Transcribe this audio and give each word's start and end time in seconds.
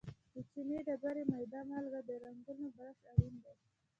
د 0.33 0.35
چونې 0.49 0.77
ډبرې، 0.87 1.23
میده 1.31 1.59
مالګه 1.69 1.97
او 1.99 2.05
د 2.09 2.11
رنګولو 2.23 2.65
برش 2.77 2.99
اړین 3.11 3.35
دي. 3.43 3.53